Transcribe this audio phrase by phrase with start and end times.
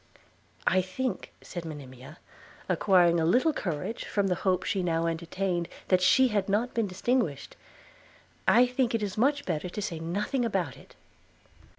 [0.65, 2.17] 'I think,' said Monimia,
[2.67, 6.87] acquiring a little courage from the hope she now entertained that she had not been
[6.87, 7.55] distinguished,
[8.47, 10.95] 'I think it is much better to say nothing about it.'